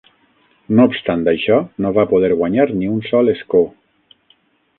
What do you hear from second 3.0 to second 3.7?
sol escó.